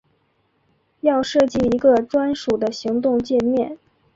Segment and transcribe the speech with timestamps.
[1.01, 3.77] 要设计一个专属的行动介面